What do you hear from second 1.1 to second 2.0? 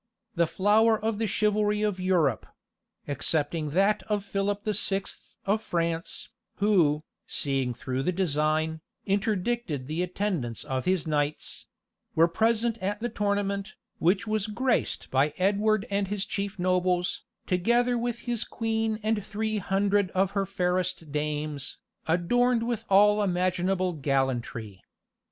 the chivalry of